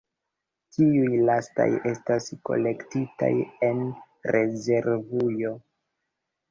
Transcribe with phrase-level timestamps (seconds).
[0.77, 3.31] Tiuj lastaj estas kolektitaj
[3.71, 3.85] en
[4.39, 5.59] rezervujo.